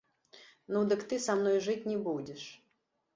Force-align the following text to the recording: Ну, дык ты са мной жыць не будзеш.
Ну, 0.75 0.79
дык 0.93 1.03
ты 1.11 1.19
са 1.25 1.35
мной 1.41 1.57
жыць 1.65 1.83
не 1.91 1.99
будзеш. 2.09 2.47